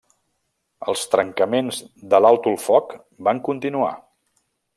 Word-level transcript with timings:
Els 0.93 1.03
trencaments 1.11 1.81
de 2.15 2.23
l'alto 2.23 2.55
el 2.55 2.59
foc 2.67 2.97
van 3.29 3.43
continuar. 3.51 3.93